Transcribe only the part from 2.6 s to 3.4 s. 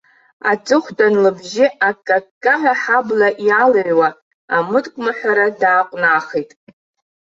аҳабла